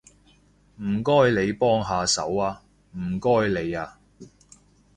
[0.81, 2.57] 唔該你幫下手吖，
[2.97, 3.97] 唔該你吖